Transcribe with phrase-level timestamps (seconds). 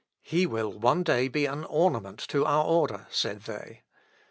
[0.23, 3.83] "He will one day be an ornament to our order," said they.